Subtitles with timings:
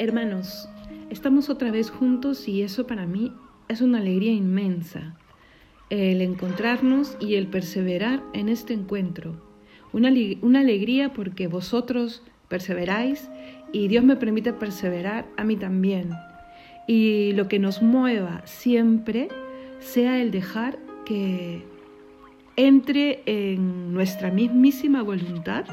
[0.00, 0.66] Hermanos,
[1.10, 3.34] estamos otra vez juntos y eso para mí
[3.68, 5.14] es una alegría inmensa.
[5.90, 9.36] El encontrarnos y el perseverar en este encuentro.
[9.92, 13.28] Una, alegría porque vosotros perseveráis
[13.74, 16.12] y Dios me permite perseverar a mí también.
[16.86, 19.28] Y lo que nos mueva siempre
[19.80, 21.62] sea el dejar que
[22.56, 25.66] entre en nuestra mismísima voluntad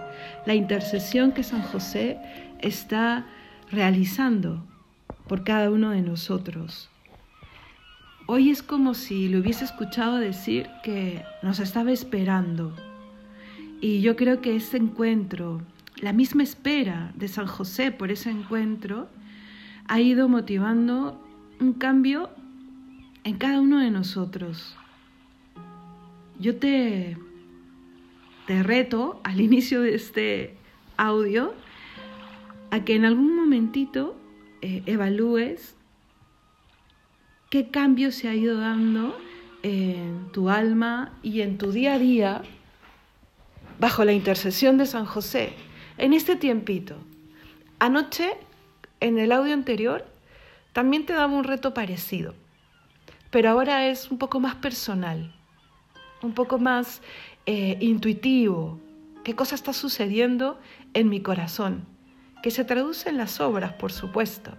[0.45, 2.17] la intercesión que San José
[2.59, 3.25] está
[3.71, 4.63] realizando
[5.27, 6.89] por cada uno de nosotros.
[8.25, 12.75] Hoy es como si le hubiese escuchado decir que nos estaba esperando.
[13.79, 15.61] Y yo creo que ese encuentro,
[15.97, 19.07] la misma espera de San José por ese encuentro,
[19.87, 21.21] ha ido motivando
[21.59, 22.29] un cambio
[23.23, 24.75] en cada uno de nosotros.
[26.39, 27.17] Yo te,
[28.45, 30.57] te reto al inicio de este
[30.97, 31.53] audio
[32.71, 34.15] a que en algún momentito
[34.61, 35.75] eh, evalúes
[37.49, 39.17] qué cambio se ha ido dando
[39.63, 42.41] en tu alma y en tu día a día
[43.79, 45.53] bajo la intercesión de San José
[45.97, 46.97] en este tiempito.
[47.79, 48.31] Anoche,
[48.99, 50.05] en el audio anterior,
[50.73, 52.33] también te daba un reto parecido,
[53.31, 55.33] pero ahora es un poco más personal,
[56.21, 57.01] un poco más
[57.45, 58.79] eh, intuitivo.
[59.23, 60.59] ¿Qué cosa está sucediendo
[60.93, 61.96] en mi corazón?
[62.41, 64.51] Que se traduce en las obras, por supuesto.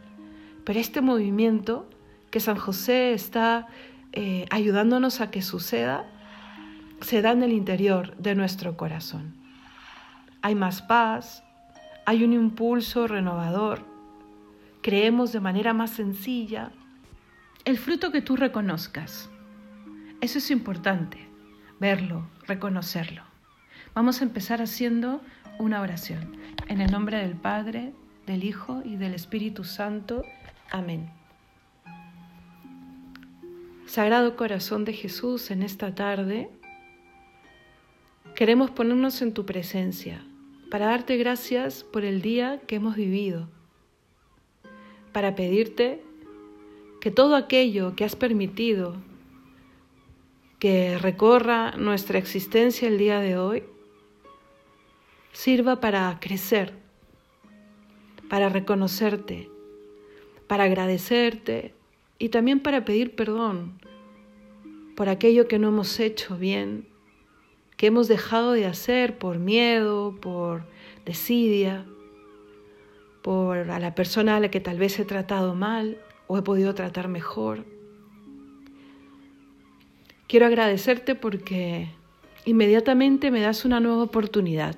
[0.65, 1.89] Pero este movimiento
[2.31, 3.69] que San José está
[4.13, 6.05] eh, ayudándonos a que suceda,
[7.01, 9.35] se da en el interior de nuestro corazón.
[10.43, 11.45] Hay más paz,
[12.07, 13.85] hay un impulso renovador,
[14.83, 16.71] creemos de manera más sencilla.
[17.65, 19.31] El fruto que tú reconozcas,
[20.21, 21.29] eso es importante,
[21.81, 23.23] verlo, reconocerlo.
[23.95, 25.21] Vamos a empezar haciendo
[25.59, 26.37] una oración.
[26.69, 27.93] En el nombre del Padre,
[28.27, 30.23] del Hijo y del Espíritu Santo.
[30.71, 31.11] Amén.
[33.87, 36.51] Sagrado Corazón de Jesús, en esta tarde
[38.35, 40.25] queremos ponernos en tu presencia
[40.71, 43.49] para darte gracias por el día que hemos vivido,
[45.13, 46.03] para pedirte
[47.01, 48.97] que todo aquello que has permitido
[50.59, 53.63] que recorra nuestra existencia el día de hoy,
[55.39, 56.73] sirva para crecer,
[58.29, 59.49] para reconocerte,
[60.49, 61.75] para agradecerte
[62.19, 63.79] y también para pedir perdón
[64.97, 66.89] por aquello que no hemos hecho bien,
[67.77, 70.65] que hemos dejado de hacer por miedo, por
[71.07, 71.87] desidia,
[73.23, 76.75] por a la persona a la que tal vez he tratado mal o he podido
[76.75, 77.65] tratar mejor.
[80.27, 81.91] Quiero agradecerte porque
[82.45, 84.77] inmediatamente me das una nueva oportunidad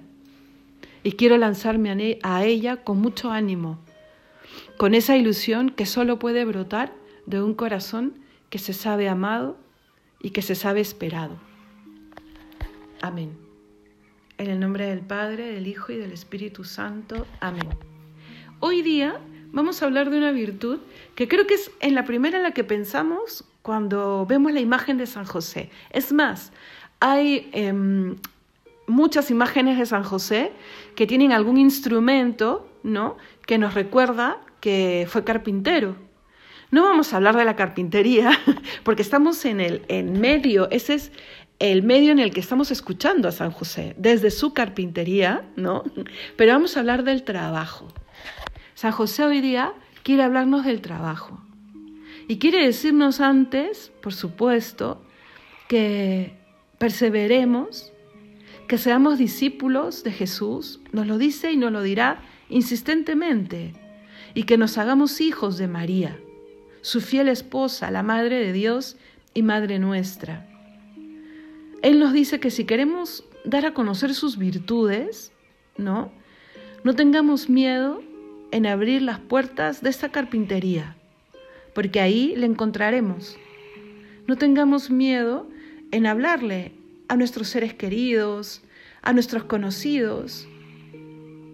[1.03, 3.79] y quiero lanzarme a ella con mucho ánimo,
[4.77, 6.93] con esa ilusión que solo puede brotar
[7.27, 8.15] de un corazón
[8.49, 9.57] que se sabe amado
[10.21, 11.39] y que se sabe esperado.
[13.01, 13.37] Amén.
[14.39, 17.27] En el nombre del Padre, del Hijo y del Espíritu Santo.
[17.41, 17.69] Amén.
[18.59, 19.21] Hoy día
[19.53, 20.81] vamos a hablar de una virtud
[21.15, 24.99] que creo que es en la primera en la que pensamos cuando vemos la imagen
[24.99, 25.71] de San José.
[25.91, 26.53] Es más,
[27.01, 28.17] hay em,
[28.91, 30.53] muchas imágenes de San José
[30.95, 33.17] que tienen algún instrumento, ¿no?
[33.47, 35.97] Que nos recuerda que fue carpintero.
[36.71, 38.31] No vamos a hablar de la carpintería
[38.85, 41.13] porque estamos en el en medio, ese es
[41.59, 45.85] el medio en el que estamos escuchando a San José, desde su carpintería, ¿no?
[46.37, 47.89] Pero vamos a hablar del trabajo.
[48.75, 51.43] San José hoy día quiere hablarnos del trabajo.
[52.29, 55.05] Y quiere decirnos antes, por supuesto,
[55.69, 56.33] que
[56.79, 57.90] perseveremos
[58.71, 63.73] que seamos discípulos de Jesús, nos lo dice y nos lo dirá insistentemente,
[64.33, 66.21] y que nos hagamos hijos de María,
[66.81, 68.97] su fiel esposa, la Madre de Dios
[69.35, 70.47] y Madre nuestra.
[71.83, 75.33] Él nos dice que si queremos dar a conocer sus virtudes,
[75.77, 76.13] ¿no?
[76.85, 78.01] No tengamos miedo
[78.53, 80.97] en abrir las puertas de esta carpintería,
[81.75, 83.37] porque ahí le encontraremos.
[84.29, 85.49] No tengamos miedo
[85.91, 86.71] en hablarle
[87.09, 88.63] a nuestros seres queridos,
[89.03, 90.49] a nuestros conocidos,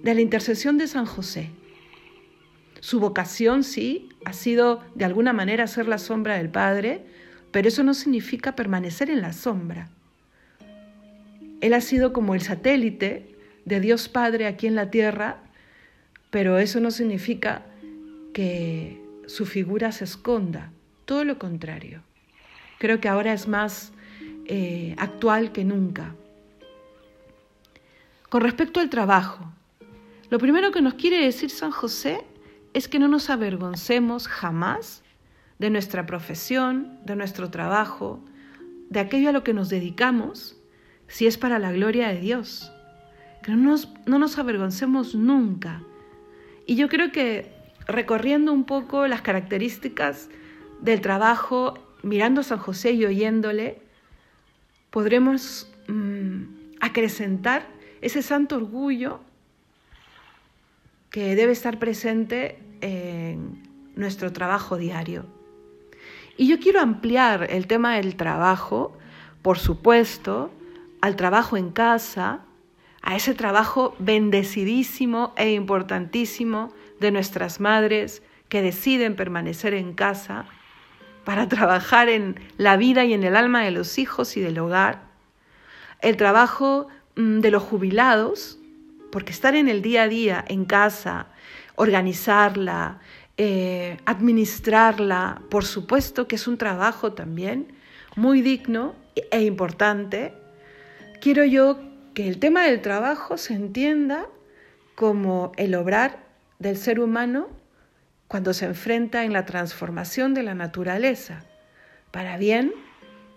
[0.03, 1.51] de la intercesión de San José.
[2.81, 7.05] Su vocación, sí, ha sido de alguna manera ser la sombra del Padre,
[7.51, 9.89] pero eso no significa permanecer en la sombra.
[11.61, 13.35] Él ha sido como el satélite
[13.65, 15.39] de Dios Padre aquí en la tierra,
[16.31, 17.63] pero eso no significa
[18.33, 20.71] que su figura se esconda,
[21.05, 22.03] todo lo contrario.
[22.79, 23.93] Creo que ahora es más
[24.45, 26.15] eh, actual que nunca.
[28.29, 29.53] Con respecto al trabajo,
[30.31, 32.25] lo primero que nos quiere decir San José
[32.75, 35.03] es que no nos avergoncemos jamás
[35.59, 38.21] de nuestra profesión, de nuestro trabajo,
[38.91, 40.57] de aquello a lo que nos dedicamos,
[41.07, 42.73] si es para la gloria de Dios.
[43.43, 45.83] Que no nos, no nos avergoncemos nunca.
[46.67, 47.55] Y yo creo que
[47.87, 50.29] recorriendo un poco las características
[50.81, 53.81] del trabajo, mirando a San José y oyéndole,
[54.91, 56.43] podremos mm,
[56.81, 57.76] acrecentar
[58.07, 59.21] ese santo orgullo
[61.11, 65.27] que debe estar presente en nuestro trabajo diario.
[66.37, 68.97] Y yo quiero ampliar el tema del trabajo,
[69.43, 70.53] por supuesto,
[71.01, 72.43] al trabajo en casa,
[73.03, 80.47] a ese trabajo bendecidísimo e importantísimo de nuestras madres que deciden permanecer en casa
[81.25, 85.03] para trabajar en la vida y en el alma de los hijos y del hogar,
[86.03, 88.59] el trabajo de los jubilados,
[89.11, 91.29] porque estar en el día a día en casa,
[91.75, 93.01] organizarla,
[93.39, 97.73] eh, administrarla, por supuesto que es un trabajo también
[98.17, 100.35] muy digno e importante.
[101.21, 101.79] Quiero yo
[102.15, 104.27] que el tema del trabajo se entienda
[104.95, 106.25] como el obrar
[106.59, 107.49] del ser humano
[108.29, 111.45] cuando se enfrenta en la transformación de la naturaleza,
[112.11, 112.73] para bien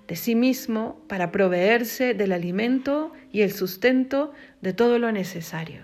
[0.09, 5.83] de sí mismo, para proveerse del alimento y el sustento de todo lo necesario.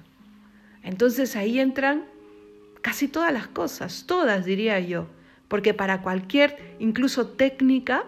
[0.81, 2.05] Entonces ahí entran
[2.81, 5.05] casi todas las cosas, todas diría yo,
[5.47, 8.05] porque para cualquier, incluso técnica,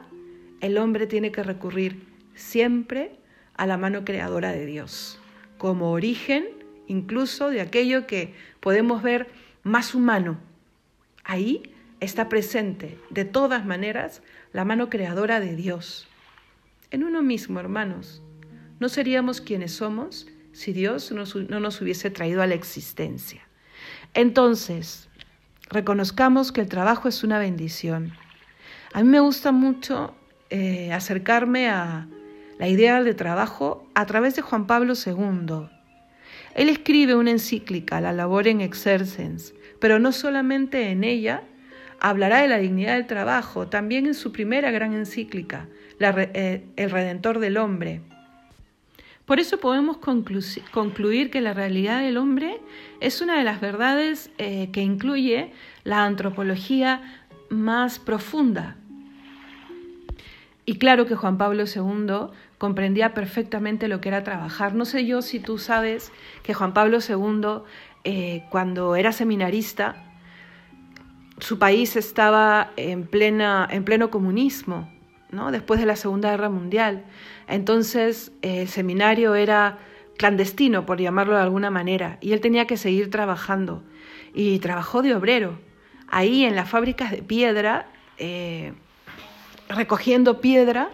[0.60, 3.12] el hombre tiene que recurrir siempre
[3.54, 5.20] a la mano creadora de Dios,
[5.60, 6.48] como origen
[6.88, 9.28] incluso de aquello que podemos ver
[9.62, 10.40] más humano.
[11.24, 11.62] Ahí
[12.00, 14.24] está presente, de todas maneras,
[14.54, 16.08] la mano creadora de Dios.
[16.92, 18.22] En uno mismo, hermanos,
[18.80, 23.48] no seríamos quienes somos si Dios no nos hubiese traído a la existencia.
[24.14, 25.10] Entonces,
[25.70, 28.14] reconozcamos que el trabajo es una bendición.
[28.94, 30.16] A mí me gusta mucho
[30.50, 32.08] eh, acercarme a
[32.58, 35.70] la idea de trabajo a través de Juan Pablo II.
[36.56, 41.44] Él escribe una encíclica, la Labor en Exercens, pero no solamente en ella
[42.00, 45.68] hablará de la dignidad del trabajo, también en su primera gran encíclica,
[46.00, 48.02] eh, El Redentor del Hombre.
[49.26, 52.62] Por eso podemos concluir que la realidad del hombre
[53.02, 55.52] es una de las verdades eh, que incluye
[55.84, 57.02] la antropología
[57.50, 58.78] más profunda.
[60.66, 64.74] Y claro que Juan Pablo II comprendía perfectamente lo que era trabajar.
[64.76, 66.12] No sé yo si tú sabes
[66.44, 67.64] que Juan Pablo II,
[68.06, 70.07] eh, cuando era seminarista,
[71.40, 74.92] su país estaba en, plena, en pleno comunismo,
[75.32, 75.52] ¿no?
[75.52, 77.06] después de la Segunda Guerra Mundial.
[77.48, 79.78] Entonces el seminario era
[80.18, 83.84] clandestino, por llamarlo de alguna manera, y él tenía que seguir trabajando.
[84.34, 85.60] Y trabajó de obrero,
[86.08, 87.88] ahí en las fábricas de piedra,
[88.18, 88.74] eh,
[89.70, 90.90] recogiendo piedra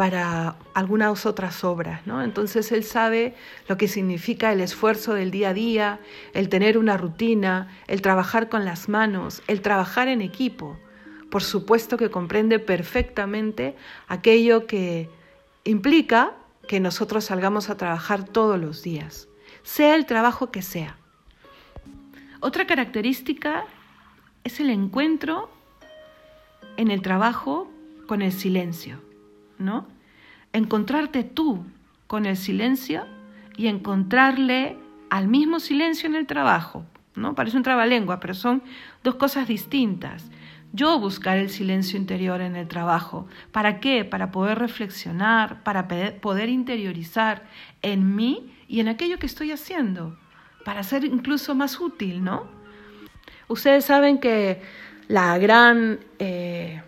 [0.00, 2.22] para algunas otras obras, ¿no?
[2.22, 3.34] Entonces él sabe
[3.68, 6.00] lo que significa el esfuerzo del día a día,
[6.32, 10.78] el tener una rutina, el trabajar con las manos, el trabajar en equipo.
[11.30, 13.76] Por supuesto que comprende perfectamente
[14.08, 15.10] aquello que
[15.64, 16.32] implica
[16.66, 19.28] que nosotros salgamos a trabajar todos los días,
[19.64, 20.96] sea el trabajo que sea.
[22.40, 23.66] Otra característica
[24.44, 25.50] es el encuentro
[26.78, 27.70] en el trabajo
[28.06, 29.09] con el silencio,
[29.60, 29.86] ¿no?
[30.52, 31.64] Encontrarte tú
[32.06, 33.06] con el silencio
[33.56, 34.76] y encontrarle
[35.10, 37.34] al mismo silencio en el trabajo, ¿no?
[37.34, 38.62] Parece un trabalengua, pero son
[39.04, 40.30] dos cosas distintas.
[40.72, 43.26] Yo buscar el silencio interior en el trabajo.
[43.50, 44.04] ¿Para qué?
[44.04, 45.88] Para poder reflexionar, para
[46.20, 47.42] poder interiorizar
[47.82, 50.16] en mí y en aquello que estoy haciendo,
[50.64, 52.48] para ser incluso más útil, ¿no?
[53.48, 54.62] Ustedes saben que
[55.08, 56.82] la gran eh,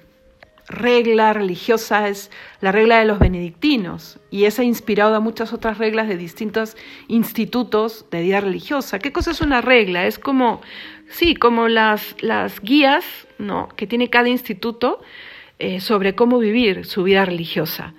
[0.82, 5.78] regla religiosa es la regla de los benedictinos y esa ha inspirado a muchas otras
[5.78, 6.76] reglas de distintos
[7.08, 8.98] institutos de vida religiosa.
[8.98, 10.06] ¿Qué cosa es una regla?
[10.06, 10.60] Es como
[11.12, 13.04] Sí, como las, las guías
[13.38, 13.68] ¿no?
[13.76, 15.02] que tiene cada instituto
[15.58, 17.92] eh, sobre cómo vivir su vida religiosa.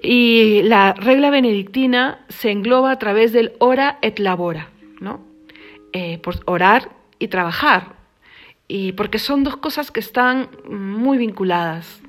[0.00, 5.20] Y la regla benedictina se engloba a través del ora et labora, ¿no?
[5.92, 7.96] Eh, por orar y trabajar,
[8.72, 12.00] y porque son dos cosas que están muy vinculadas.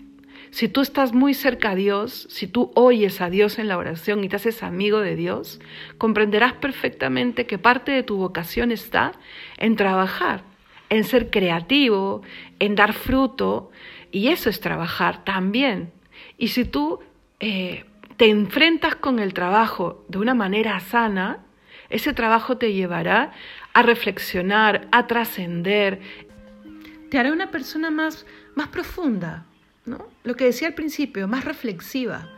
[0.52, 4.24] Si tú estás muy cerca a Dios, si tú oyes a Dios en la oración
[4.24, 5.60] y te haces amigo de Dios,
[5.98, 9.14] comprenderás perfectamente que parte de tu vocación está
[9.58, 10.44] en trabajar,
[10.90, 12.22] en ser creativo,
[12.60, 13.72] en dar fruto,
[14.12, 15.92] y eso es trabajar también.
[16.38, 17.00] Y si tú
[17.40, 17.86] eh,
[18.18, 21.40] te enfrentas con el trabajo de una manera sana,
[21.92, 23.34] Ese trabajo te llevará
[23.74, 26.00] a reflexionar, a trascender,
[27.12, 28.26] te hará una persona más,
[28.56, 29.46] más profunda,
[29.86, 30.08] ¿no?
[30.24, 32.30] Lo que decía al principio, más reflexiva.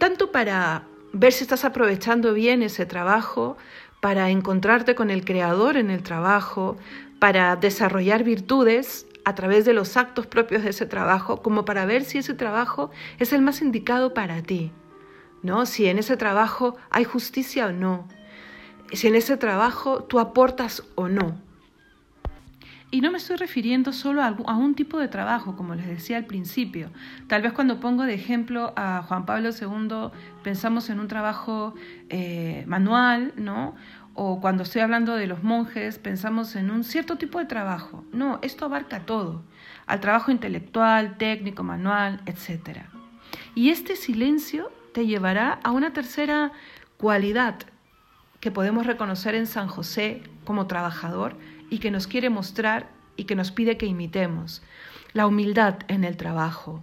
[0.00, 0.82] Tanto para
[1.12, 3.56] ver si estás aprovechando bien ese trabajo,
[4.00, 6.76] para encontrarte con el creador en el trabajo,
[7.20, 12.02] para desarrollar virtudes a través de los actos propios de ese trabajo, como para ver
[12.02, 14.72] si ese trabajo es el más indicado para ti,
[15.44, 15.66] ¿no?
[15.66, 18.08] Si en ese trabajo hay justicia o no,
[18.92, 21.47] si en ese trabajo tú aportas o no.
[22.90, 26.24] Y no me estoy refiriendo solo a, un tipo de trabajo, como les decía al
[26.24, 26.90] principio.
[27.26, 30.10] Tal vez cuando pongo de ejemplo a Juan Pablo II
[30.42, 31.74] pensamos en un trabajo
[32.08, 33.74] eh, manual, ¿no?
[34.14, 38.04] O cuando estoy hablando de los monjes pensamos en un cierto tipo de trabajo.
[38.12, 39.44] No, esto abarca todo,
[39.86, 42.80] al trabajo intelectual, técnico, manual, etc.
[43.54, 46.52] Y este silencio te llevará a una tercera
[46.96, 47.56] cualidad
[48.40, 51.36] que podemos reconocer en San José como trabajador
[51.70, 54.62] y que nos quiere mostrar y que nos pide que imitemos.
[55.12, 56.82] La humildad en el trabajo.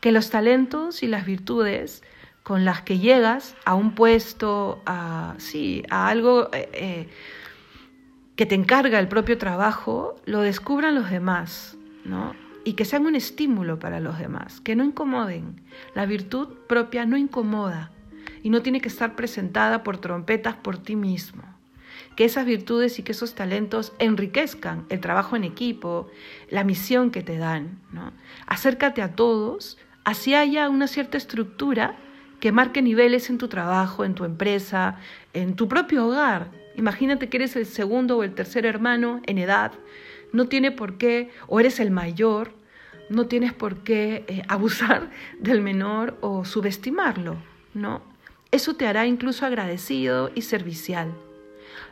[0.00, 2.02] Que los talentos y las virtudes
[2.42, 7.08] con las que llegas a un puesto, a, sí, a algo eh, eh,
[8.36, 12.36] que te encarga el propio trabajo, lo descubran los demás, ¿no?
[12.62, 15.60] Y que sean un estímulo para los demás, que no incomoden.
[15.94, 17.90] La virtud propia no incomoda
[18.42, 21.55] y no tiene que estar presentada por trompetas por ti mismo
[22.16, 26.10] que esas virtudes y que esos talentos enriquezcan el trabajo en equipo,
[26.50, 27.78] la misión que te dan.
[28.46, 31.96] Acércate a todos, así haya una cierta estructura
[32.40, 34.98] que marque niveles en tu trabajo, en tu empresa,
[35.34, 36.50] en tu propio hogar.
[36.74, 39.72] Imagínate que eres el segundo o el tercer hermano en edad,
[40.32, 42.52] no tiene por qué, o eres el mayor,
[43.10, 47.36] no tienes por qué eh, abusar del menor o subestimarlo,
[47.74, 48.02] ¿no?
[48.50, 51.12] Eso te hará incluso agradecido y servicial.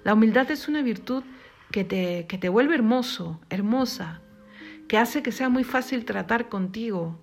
[0.04, 1.24] La humildad es una virtud
[1.70, 4.20] que te, que te vuelve hermoso, hermosa,
[4.88, 7.18] que hace que sea muy fácil tratar contigo.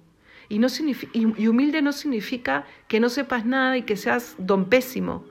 [0.50, 0.68] Y, no
[1.14, 5.24] y humilde no significa que no sepas nada y que seas don pésimo,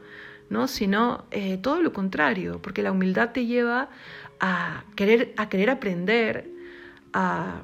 [0.49, 0.67] ¿no?
[0.67, 3.91] sino eh, todo lo contrario, porque la humildad te lleva
[4.41, 6.49] a querer, a querer aprender,
[7.13, 7.63] a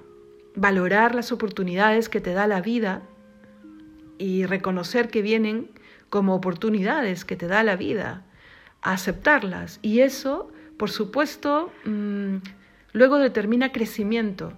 [0.55, 3.03] valorar las oportunidades que te da la vida
[4.19, 5.71] y reconocer que vienen
[6.11, 8.27] como oportunidades que te da la vida
[8.93, 9.78] aceptarlas.
[9.83, 12.37] Y eso, por supuesto, mm,
[12.93, 14.52] luego determina crecimiento,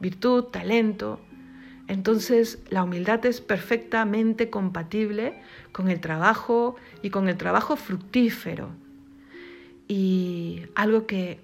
[0.00, 1.20] virtud, talento.
[1.88, 5.40] Entonces, la humildad es perfectamente compatible
[5.72, 8.70] con el trabajo y con el trabajo fructífero.
[9.88, 11.40] Y algo que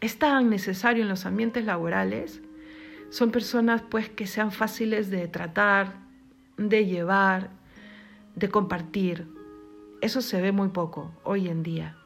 [0.00, 2.40] es tan necesario en los ambientes laborales
[3.10, 5.98] son personas pues que sean fáciles de tratar,
[6.56, 7.50] de llevar,
[8.36, 9.39] de compartir.
[10.00, 11.96] Eso se ve muy poco hoy en día.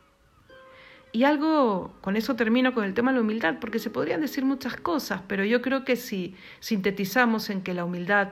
[1.12, 4.44] Y algo, con eso termino con el tema de la humildad, porque se podrían decir
[4.44, 8.30] muchas cosas, pero yo creo que si sintetizamos en que la humildad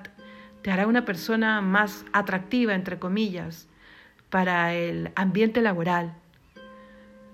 [0.62, 3.69] te hará una persona más atractiva, entre comillas,
[4.31, 6.14] para el ambiente laboral.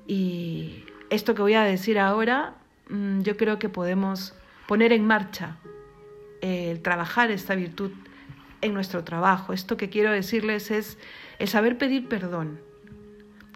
[0.06, 2.54] Y esto que voy a decir ahora,
[2.90, 4.34] mm, yo creo que podemos
[4.66, 5.56] poner en marcha
[6.42, 7.92] el trabajar esta virtud
[8.60, 9.52] en nuestro trabajo.
[9.52, 10.98] Esto que quiero decirles es
[11.38, 12.60] el saber pedir perdón,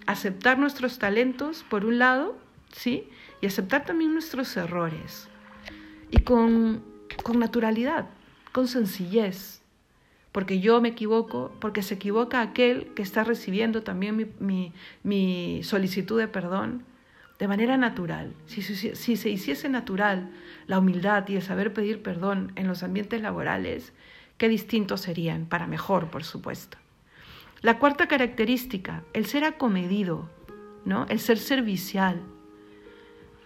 [0.06, 2.36] aceptar nuestros talentos por un lado,
[2.72, 3.08] ¿sí?
[3.40, 5.28] Y aceptar también nuestros errores.
[6.10, 6.84] Y con,
[7.22, 8.06] con naturalidad,
[8.52, 9.62] con sencillez.
[10.30, 14.72] Porque yo me equivoco, porque se equivoca aquel que está recibiendo también mi,
[15.02, 16.84] mi, solicitud de perdón
[17.38, 18.32] de manera natural.
[18.46, 20.30] Si, si, si, se hiciese natural
[20.66, 23.92] la humildad y el saber pedir perdón en los ambientes laborales,
[24.38, 26.78] qué distintos serían, para mejor, por supuesto.
[27.62, 30.28] La cuarta característica, el ser acomedido,
[30.84, 31.06] ¿no?
[31.08, 32.20] el ser servicial.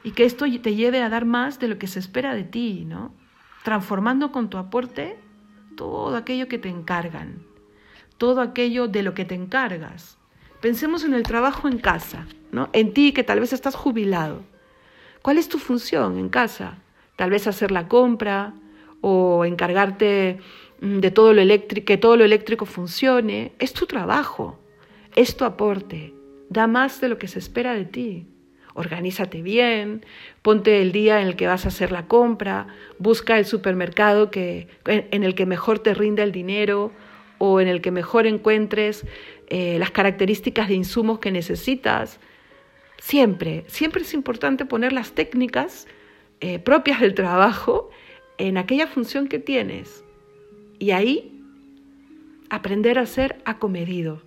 [0.03, 2.87] Y que esto te lleve a dar más de lo que se espera de ti,
[2.87, 3.13] ¿no?
[3.63, 5.19] transformando con tu aporte
[5.77, 7.43] todo aquello que te encargan,
[8.17, 10.17] todo aquello de lo que te encargas.
[10.63, 12.71] Pensemos en el trabajo en casa, ¿no?
[12.73, 14.45] en ti que tal vez estás jubilado.
[15.21, 16.79] ¿Cuál es tu función en casa?
[17.17, 18.55] Tal vez hacer la compra
[19.03, 20.41] o encargarte
[20.81, 24.59] de todo lo eléctrico, que todo lo eléctrico funcione, es tu trabajo,
[25.15, 26.15] es tu aporte,
[26.51, 28.27] da más de lo que se espera de ti.
[28.75, 30.05] Organízate bien,
[30.43, 32.67] ponte el día en el que vas a hacer la compra,
[32.99, 36.93] busca el supermercado que, en el que mejor te rinda el dinero
[37.39, 39.07] o en el que mejor encuentres
[39.49, 42.21] eh, las características de insumos que necesitas.
[42.99, 45.87] Siempre, siempre es importante poner las técnicas
[46.41, 47.91] eh, propias del trabajo
[48.37, 50.05] en aquella función que tienes.
[50.79, 51.43] Y ahí
[52.51, 54.23] aprender a ser acomedido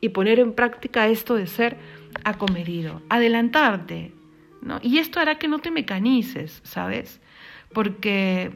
[0.00, 1.76] y poner en práctica esto de ser
[2.24, 4.12] acomedido, adelantarte,
[4.62, 4.78] ¿no?
[4.82, 7.20] Y esto hará que no te mecanices, ¿sabes?
[7.72, 8.52] Porque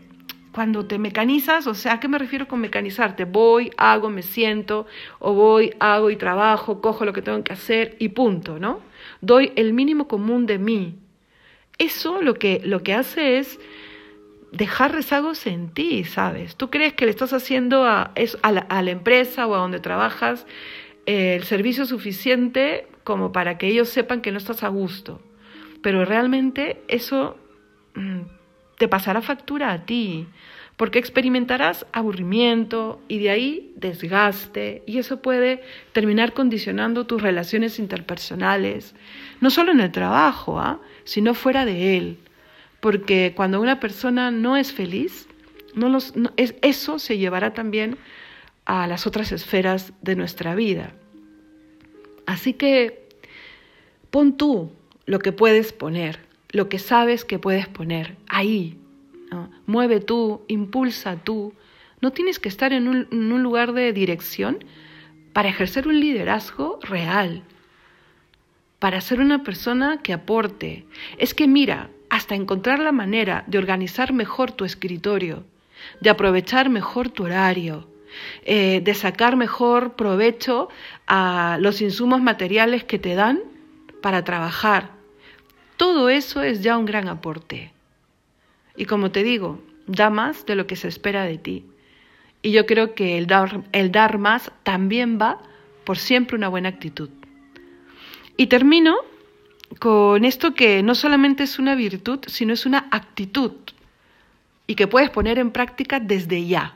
[0.53, 3.25] cuando te mecanizas, o sea, ¿a qué me refiero con mecanizarte?
[3.25, 4.87] Voy, hago, me siento,
[5.19, 8.81] o voy, hago y trabajo, cojo lo que tengo que hacer y punto, ¿no?
[9.21, 10.99] Doy el mínimo común de mí.
[11.79, 13.59] Eso lo que, lo que hace es
[14.53, 16.57] dejar rezagos en ti, ¿sabes?
[16.57, 19.81] Tú crees que le estás haciendo a, a, la, a la empresa o a donde
[19.81, 20.47] trabajas
[21.07, 25.21] eh, el servicio suficiente como para que ellos sepan que no estás a gusto.
[25.83, 27.37] Pero realmente eso
[27.95, 28.21] mm,
[28.77, 30.27] te pasará factura a ti,
[30.77, 38.95] porque experimentarás aburrimiento y de ahí desgaste, y eso puede terminar condicionando tus relaciones interpersonales,
[39.41, 40.81] no solo en el trabajo, ¿ah?
[41.05, 42.19] sino fuera de él
[42.81, 45.29] porque cuando una persona no es feliz,
[45.75, 47.99] no los, es, eso se llevará también
[48.65, 50.95] a las otras esferas de nuestra vida.
[52.27, 53.09] Así que
[54.11, 54.73] pon tú
[55.07, 56.21] lo que puedes poner,
[56.51, 58.77] lo que sabes que puedes poner ahí.
[59.67, 61.55] Mueve tú, impulsa tú.
[62.01, 64.65] No tienes que estar en un, en un lugar de dirección
[65.33, 67.45] para ejercer un liderazgo real,
[68.81, 70.87] para ser una persona que aporte.
[71.19, 75.43] Es que mira, hasta encontrar la manera de organizar mejor tu escritorio,
[76.03, 77.89] de aprovechar mejor tu horario,
[78.45, 80.69] eh, de sacar mejor provecho
[81.07, 83.41] a los insumos materiales que te dan
[84.03, 84.91] para trabajar.
[85.79, 87.73] Todo eso es ya un gran aporte.
[88.77, 91.65] Y como te digo, da más de lo que se espera de ti.
[92.43, 95.41] Y yo creo que el dar, el dar más también va
[95.85, 97.09] por siempre una buena actitud.
[98.37, 98.99] Y termino
[99.79, 103.53] con esto que no solamente es una virtud, sino es una actitud
[104.67, 106.75] y que puedes poner en práctica desde ya.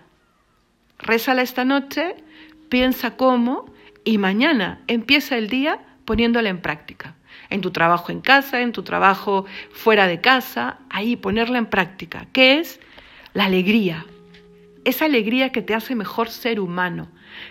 [0.98, 2.16] Rézala esta noche,
[2.68, 3.72] piensa cómo
[4.04, 7.16] y mañana empieza el día poniéndola en práctica.
[7.50, 12.26] En tu trabajo en casa, en tu trabajo fuera de casa, ahí ponerla en práctica.
[12.32, 12.80] ¿Qué es?
[13.32, 14.06] La alegría.
[14.84, 17.08] Esa alegría que te hace mejor ser humano,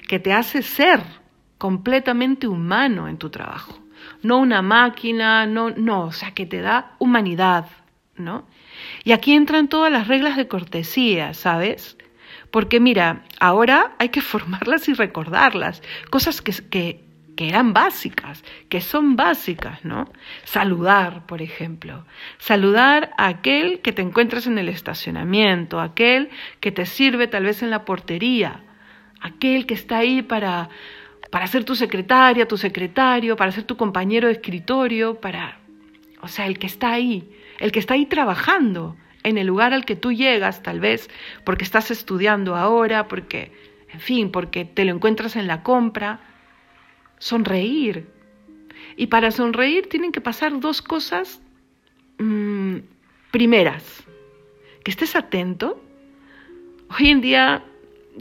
[0.08, 1.02] que te hace ser
[1.58, 3.83] completamente humano en tu trabajo
[4.22, 7.68] no una máquina, no, no, o sea, que te da humanidad,
[8.16, 8.46] ¿no?
[9.04, 11.98] Y aquí entran todas las reglas de cortesía, ¿sabes?
[12.52, 17.04] Porque mira, ahora hay que formarlas y recordarlas, cosas que, que,
[17.36, 20.12] que eran básicas, que son básicas, ¿no?
[20.44, 22.06] Saludar, por ejemplo.
[22.38, 27.63] Saludar a aquel que te encuentras en el estacionamiento, aquel que te sirve tal vez
[27.63, 28.63] en la portería,
[29.20, 30.70] aquel que está ahí para
[31.34, 35.58] para ser tu secretaria, tu secretario, para ser tu compañero de escritorio, para,
[36.22, 37.28] o sea, el que está ahí,
[37.60, 41.10] el que está ahí trabajando en el lugar al que tú llegas, tal vez,
[41.43, 43.52] porque estás estudiando ahora, porque,
[43.91, 46.19] en fin, porque te lo encuentras en la compra.
[47.17, 48.06] Sonreír.
[48.96, 51.41] Y para sonreír tienen que pasar dos cosas
[52.19, 52.76] mm,
[53.32, 54.04] primeras.
[54.84, 55.82] Que estés atento.
[56.96, 57.63] Hoy en día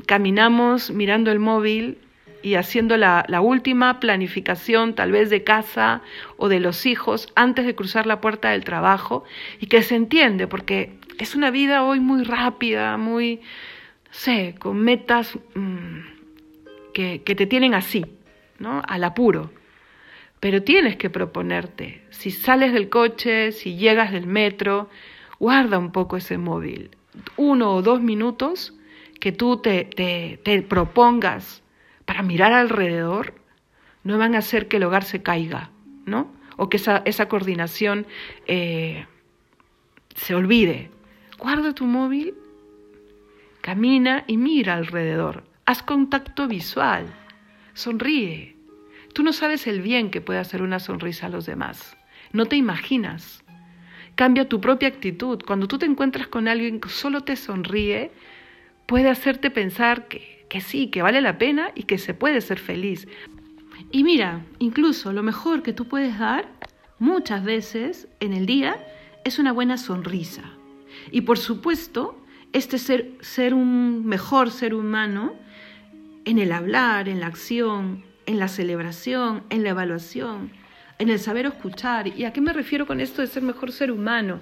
[0.07, 1.99] caminamos mirando el móvil
[2.43, 6.03] y haciendo la, última planificación tal vez de casa
[6.37, 9.25] o de los hijos antes de cruzar la puerta del trabajo
[9.61, 14.79] y que se entiende porque es una vida hoy muy rápida, muy, no sé, con
[14.79, 15.99] metas mm,
[16.93, 18.05] que, que te tienen así,
[18.59, 18.83] ¿no?
[18.87, 19.51] Al apuro.
[20.41, 24.91] Pero tienes que proponerte, si sales del coche, si llegas del metro,
[25.39, 26.91] guarda un poco ese móvil,
[27.37, 28.75] uno o dos minutos
[29.21, 31.62] que tú te, te, te propongas
[32.05, 33.35] para mirar alrededor,
[34.05, 35.71] no van a hacer que el hogar se caiga,
[36.07, 36.33] ¿no?
[36.57, 38.07] O que esa, esa coordinación
[38.47, 39.07] eh,
[40.15, 40.91] se olvide.
[41.39, 42.35] Guarda tu móvil,
[43.61, 45.45] camina y mira alrededor.
[45.65, 47.07] Haz contacto visual.
[47.75, 48.57] Sonríe.
[49.15, 51.97] Tú no sabes el bien que puede hacer una sonrisa a los demás.
[52.33, 53.45] No te imaginas.
[54.15, 55.43] Cambia tu propia actitud.
[55.47, 58.11] Cuando tú te encuentras con alguien que solo te sonríe,
[58.87, 62.59] puede hacerte pensar que que sí, que vale la pena y que se puede ser
[62.59, 63.09] feliz.
[63.91, 66.47] Y mira, incluso lo mejor que tú puedes dar
[66.99, 68.77] muchas veces en el día
[69.25, 70.43] es una buena sonrisa.
[71.11, 75.33] Y por supuesto, este ser, ser un mejor ser humano
[76.27, 80.51] en el hablar, en la acción, en la celebración, en la evaluación,
[80.99, 82.09] en el saber escuchar.
[82.09, 84.39] ¿Y a qué me refiero con esto de ser mejor ser humano?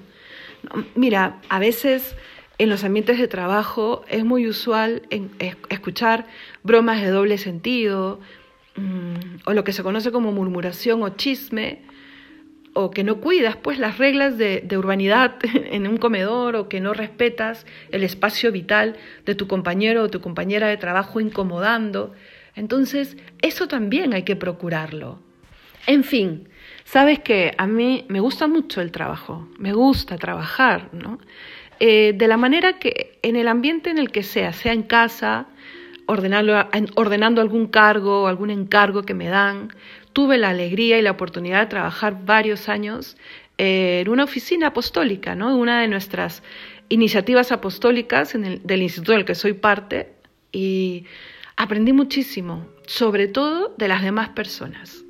[0.96, 2.16] Mira, a veces
[2.60, 5.00] en los ambientes de trabajo es muy usual
[5.70, 6.26] escuchar
[6.62, 8.20] bromas de doble sentido
[8.76, 11.80] mm, o lo que se conoce como murmuración o chisme
[12.74, 16.80] o que no cuidas pues las reglas de, de, urbanidad en un comedor o que
[16.80, 22.12] no respetas el espacio vital de tu compañero o tu compañera de trabajo incomodando.
[22.54, 25.18] Entonces, eso también hay que procurarlo.
[25.86, 26.50] En fin,
[26.90, 31.20] Sabes que a mí me gusta mucho el trabajo, me gusta trabajar, ¿no?
[31.82, 35.46] Eh, de la manera que en el ambiente en el que sea, sea en casa,
[36.04, 36.54] ordenando,
[36.94, 39.72] ordenando algún cargo o algún encargo que me dan,
[40.12, 43.16] tuve la alegría y la oportunidad de trabajar varios años
[43.56, 45.56] en una oficina apostólica, ¿no?
[45.56, 46.42] Una de nuestras
[46.90, 50.12] iniciativas apostólicas en el, del instituto del que soy parte
[50.52, 51.06] y
[51.56, 55.04] aprendí muchísimo, sobre todo de las demás personas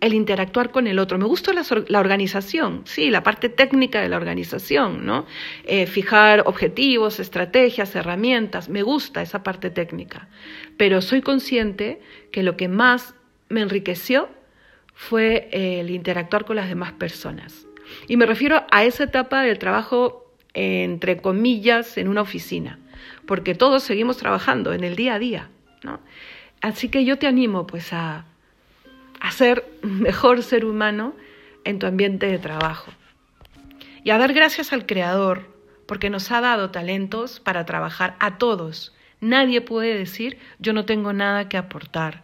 [0.00, 1.18] el interactuar con el otro.
[1.18, 5.26] Me gusta la, organización, sí, la parte técnica de la organización, ¿no?
[5.64, 10.28] Eh, fijar objetivos, estrategias, herramientas, me gusta esa parte técnica.
[10.76, 12.00] Pero soy consciente
[12.32, 13.14] que lo que más
[13.48, 14.28] me enriqueció
[14.94, 17.66] fue el interactuar con las demás personas.
[18.08, 22.78] Y me refiero a esa etapa del trabajo, entre comillas, en una oficina,
[23.26, 25.50] porque todos seguimos trabajando en el día a día,
[25.82, 26.00] ¿no?
[26.60, 28.26] Así que yo te animo pues a
[29.20, 31.14] a ser mejor ser humano
[31.64, 32.92] en tu ambiente de trabajo.
[34.02, 35.54] Y a dar gracias al Creador,
[35.86, 38.94] porque nos ha dado talentos para trabajar a todos.
[39.20, 42.22] Nadie puede decir yo no tengo nada que aportar.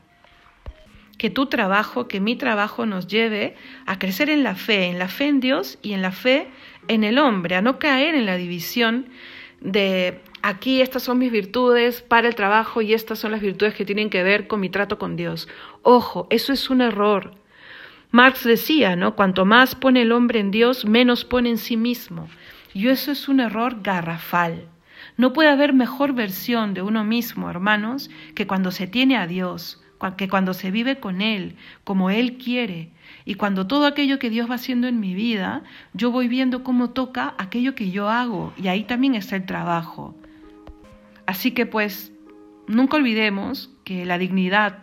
[1.18, 3.56] Que tu trabajo, que mi trabajo nos lleve
[3.86, 6.48] a crecer en la fe, en la fe en Dios y en la fe
[6.88, 9.06] en el hombre, a no caer en la división
[9.60, 13.84] de aquí estas son mis virtudes para el trabajo y estas son las virtudes que
[13.84, 15.48] tienen que ver con mi trato con Dios.
[15.82, 17.34] Ojo, eso es un error.
[18.12, 19.16] Marx decía, ¿no?
[19.16, 22.28] Cuanto más pone el hombre en Dios, menos pone en sí mismo.
[22.72, 24.68] Y eso es un error garrafal.
[25.16, 29.82] No puede haber mejor versión de uno mismo, hermanos, que cuando se tiene a Dios,
[30.16, 32.90] que cuando se vive con Él, como Él quiere,
[33.24, 36.90] y cuando todo aquello que Dios va haciendo en mi vida, yo voy viendo cómo
[36.90, 40.14] toca aquello que yo hago, y ahí también está el trabajo.
[41.26, 42.12] Así que pues
[42.66, 44.78] nunca olvidemos que la dignidad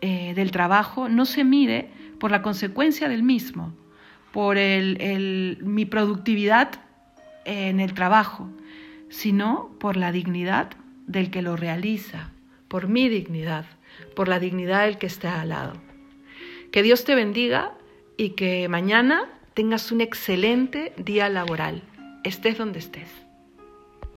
[0.00, 3.72] eh, del trabajo no se mide por la consecuencia del mismo,
[4.32, 6.80] por mi productividad
[7.44, 8.48] en el trabajo,
[9.08, 10.70] sino por la dignidad
[11.06, 12.30] del que lo realiza,
[12.68, 13.64] por mi dignidad,
[14.14, 15.72] por la dignidad del que está al lado.
[16.70, 17.72] Que Dios te bendiga
[18.16, 19.24] y que mañana
[19.54, 21.82] tengas un excelente día laboral,
[22.24, 23.27] estés donde estés.